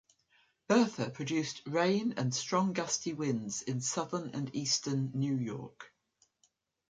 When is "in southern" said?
3.61-4.31